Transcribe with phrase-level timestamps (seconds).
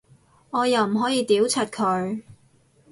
[0.49, 2.23] 我又唔可以屌柒佢